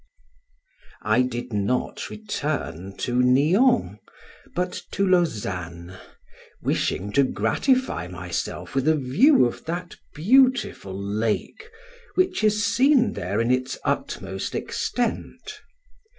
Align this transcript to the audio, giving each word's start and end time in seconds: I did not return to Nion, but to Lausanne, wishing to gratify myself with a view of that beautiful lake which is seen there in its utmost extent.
I 1.03 1.21
did 1.21 1.53
not 1.53 2.09
return 2.09 2.97
to 2.97 3.21
Nion, 3.21 3.99
but 4.55 4.81
to 4.93 5.05
Lausanne, 5.07 5.95
wishing 6.59 7.11
to 7.11 7.21
gratify 7.23 8.07
myself 8.07 8.73
with 8.73 8.87
a 8.87 8.95
view 8.97 9.45
of 9.45 9.63
that 9.65 9.97
beautiful 10.15 10.99
lake 10.99 11.69
which 12.15 12.43
is 12.43 12.65
seen 12.65 13.13
there 13.13 13.39
in 13.39 13.51
its 13.51 13.77
utmost 13.85 14.55
extent. 14.55 15.61